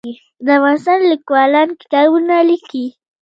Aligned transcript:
د 0.45 0.47
افغانستان 0.57 0.99
لیکوالان 1.11 1.69
کتابونه 1.81 2.35
لیکي 2.49 2.85